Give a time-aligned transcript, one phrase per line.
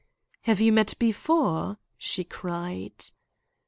[0.45, 3.05] "Have you met before?" she cried.